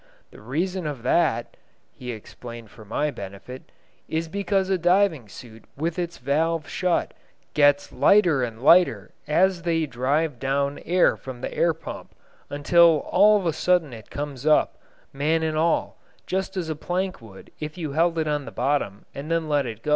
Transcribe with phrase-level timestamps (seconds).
[0.31, 1.57] The reason of that,"
[1.93, 3.71] he explained for my benefit,
[4.09, 7.13] "is because a diving suit with its valve shut
[7.53, 12.15] gets lighter and lighter as they drive down air from the air pump,
[12.49, 14.79] until all of a sudden it comes up,
[15.13, 19.05] man and all, just as a plank would if you held it on the bottom
[19.13, 19.89] and then let it go."